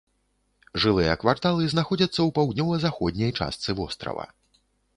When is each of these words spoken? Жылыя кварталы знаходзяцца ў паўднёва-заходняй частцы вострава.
Жылыя 0.85 1.11
кварталы 1.23 1.67
знаходзяцца 1.75 2.15
ў 2.23 2.29
паўднёва-заходняй 2.39 3.31
частцы 3.39 3.69
вострава. 3.81 4.25